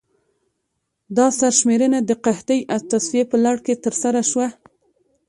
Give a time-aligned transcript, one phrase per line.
[1.17, 4.47] دا سرشمېرنه د قحطۍ او تصفیې په لړ کې ترسره شوه.